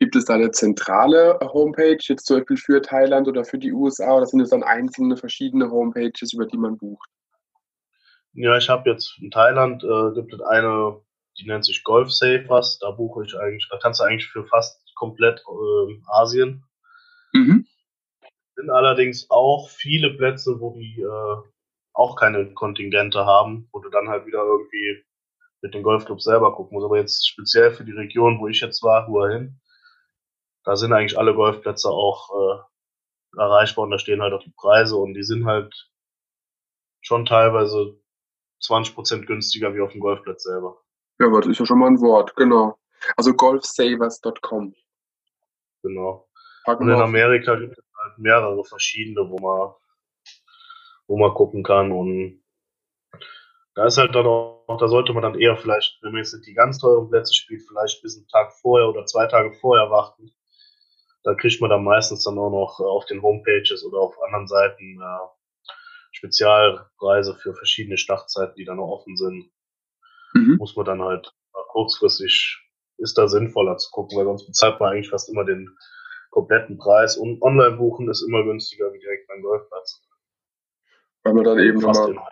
[0.00, 4.16] Gibt es da 'ne zentrale Homepage jetzt zum Beispiel für Thailand oder für die USA
[4.16, 7.08] oder sind es dann einzelne verschiedene Homepages, über die man bucht?
[8.34, 10.98] Ja, ich habe jetzt in Thailand, äh, gibt es eine,
[11.38, 12.78] die nennt sich Golfsavers.
[12.78, 16.64] Da buche ich eigentlich da kannst du eigentlich für fast komplett, ähm, Asien
[17.34, 17.64] Mhm.
[18.56, 21.36] Sind allerdings auch viele Plätze, wo die, äh,
[21.94, 25.04] auch keine Kontingente haben, wo du dann halt wieder irgendwie
[25.62, 26.84] mit den Golfclubs selber gucken musst.
[26.86, 29.60] Aber jetzt speziell für die Region, wo ich jetzt war, Hin,
[30.64, 34.96] da sind eigentlich alle Golfplätze auch, äh, erreichbar und da stehen halt auch die Preise
[34.96, 35.88] und die sind halt
[37.04, 37.96] schon teilweise
[38.60, 40.80] 20 % günstiger wie auf'm Golfplatz selber.
[41.20, 42.78] Ja, aber das ist ja schon mal 'n Wort, genau.
[43.16, 44.74] Also, golfsavers.com.
[45.84, 46.28] Genau.
[46.64, 49.74] Packen Und in auf Amerika gibt es halt mehrere verschiedene, wo man
[51.08, 52.42] wo man gucken kann und
[53.76, 56.54] da ist halt dann auch da sollte man dann eher vielleicht, wenn man jetzt die
[56.54, 60.32] ganz teuren Plätze spielt, vielleicht bis 'n Tag vorher oder 2 Tage vorher warten.
[61.24, 65.00] Da kriegt man dann meistens dann auch noch auf den Homepages oder auf anderen Seiten,
[65.00, 65.28] äh,
[66.12, 69.50] Spezialpreise für verschiedene Startzeiten, die dann noch offen sind.
[70.34, 70.56] Mhm.
[70.58, 71.32] Muss man dann halt
[71.70, 72.60] kurzfristig
[72.98, 75.70] ist da sinnvoller zu gucken, weil sonst bezahlt man eigentlich fast immer den
[76.32, 80.00] kompletten Preis und online buchen ist immer günstiger wie direkt beim Golfplatz.
[81.24, 82.26] Weil man dann eben noch Fast immer.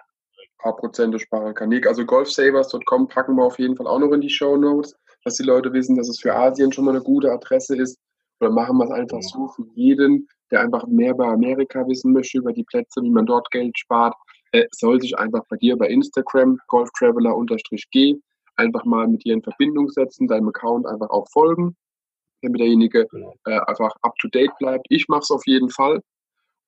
[0.58, 1.68] paar Prozente sparen kann.
[1.68, 5.36] Ne, also golfsavers.com packen wir auf jeden Fall auch noch in die Show Notes, dass
[5.36, 7.98] die Leute wissen, dass es für Asien schon mal 'ne gute Adresse ist.
[8.40, 9.28] Oder machen wir's einfach Genau.
[9.28, 13.26] so für jeden, der einfach mehr über Amerika wissen möchte, über die Plätze, wie man
[13.26, 14.14] dort Geld spart,
[14.52, 18.18] äh, soll sich einfach bei dir bei Instagram golftraveler_g
[18.56, 21.76] einfach mal mit dir in Verbindung setzen, deinem Account einfach auch folgen,
[22.42, 23.34] damit derjenige, Genau.
[23.46, 24.86] äh, einfach up to date bleibt.
[24.90, 26.00] Ich mache es auf jeden Fall.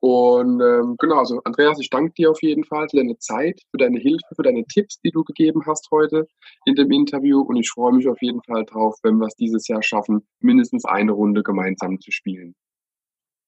[0.00, 3.78] Und, ähm, genau, also Andreas, ich danke dir auf jeden Fall für deine Zeit, für
[3.78, 6.26] deine Hilfe, für deine Tipps, die du gegeben hast heute
[6.66, 9.82] in dem Interview und ich freue mich auf jeden Fall drauf, wenn wir's dieses Jahr
[9.82, 12.54] schaffen, mindestens eine Runde gemeinsam zu spielen.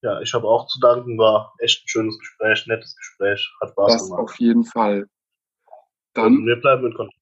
[0.03, 1.19] Ja, ich habe auch zu danken.
[1.19, 4.21] War echt 'n schönes Gespräch, nettes Gespräch, hat Spaß Das gemacht.
[4.21, 5.01] auf jeden Fall.
[5.03, 5.09] Und
[6.15, 7.19] Dann wir bleiben in Kontakt.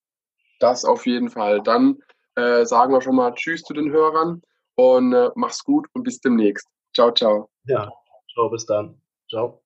[0.60, 1.62] Das auf jeden Fall.
[1.62, 1.98] Dann,
[2.36, 4.42] äh, sagen wir schon mal Tschüss zu den Hörern
[4.76, 6.66] und, äh, mach's gut und bis demnächst.
[6.94, 7.48] Tschau, tschau.
[7.64, 7.90] Ja,
[8.32, 9.00] tschau, bis dann.
[9.28, 9.62] Tschau.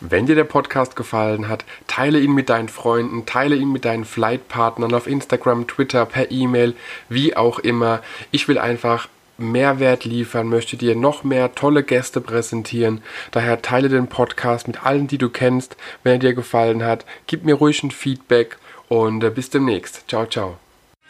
[0.00, 4.04] Wenn dir der Podcast gefallen hat, teile ihn mit deinen Freunden, teile ihn mit deinen
[4.04, 6.74] Flightpartnern auf Instagram, Twitter, per E-Mail,
[7.08, 8.02] wie auch immer.
[8.32, 13.02] Ich will einfach Mehrwert liefern, möchte dir noch mehr tolle Gäste präsentieren.
[13.30, 15.76] Daher teile den Podcast mit allen, die du kennst.
[16.02, 20.08] Wenn er dir gefallen hat, gib mir ruhig ein Feedback und äh, bis demnächst.
[20.08, 20.61] Ciao, ciao.